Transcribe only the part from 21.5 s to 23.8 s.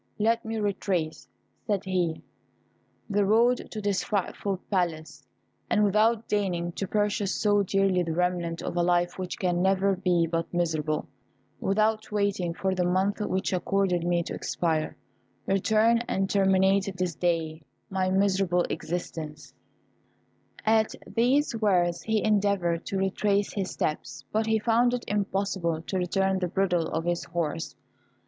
P. 236.] At these words he endeavoured to retrace his